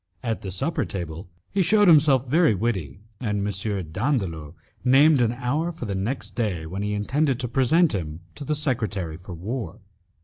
[0.23, 3.91] At the supper table he shewed himself very witty, and M.
[3.91, 8.43] Dandolo named an hour for the next day, when he intended to present him to
[8.43, 9.79] the secretary for war.